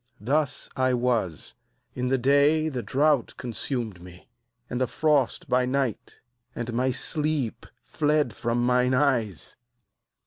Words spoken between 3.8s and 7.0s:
me, and the frost by night; and my